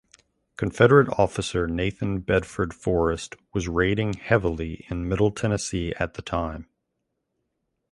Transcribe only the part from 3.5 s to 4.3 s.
was raiding